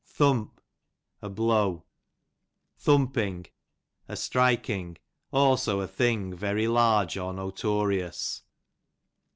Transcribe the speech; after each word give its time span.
Thump, 0.07 0.59
a 1.21 1.29
blow. 1.29 1.83
Thumping, 2.75 3.45
a 4.07 4.13
strikifig; 4.15 4.97
also 5.31 5.79
a 5.79 5.87
thing 5.87 6.33
very 6.33 6.67
large 6.67 7.17
or 7.17 7.31
notorious. 7.33 8.41